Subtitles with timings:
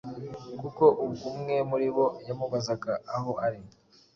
[0.59, 3.59] kuko ubwo umwe muri bo yamubazaga aho ari,